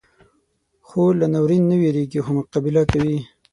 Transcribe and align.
خور 0.87 1.11
له 1.21 1.27
ناورین 1.33 1.63
نه 1.71 1.75
وېریږي، 1.81 2.19
خو 2.25 2.31
مقابله 2.37 2.81
کوي. 2.91 3.19